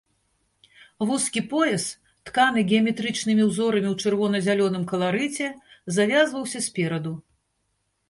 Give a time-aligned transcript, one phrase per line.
[1.09, 1.85] Вузкі пояс,
[2.31, 5.45] тканы геаметрычнымі ўзорамі ў чырвона-зялёным каларыце,
[6.03, 7.19] завязваўся спераду.